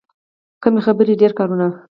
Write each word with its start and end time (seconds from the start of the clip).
کم 0.63 0.75
خبرې، 0.85 1.13
ډېر 1.21 1.31
کارونه. 1.39 1.67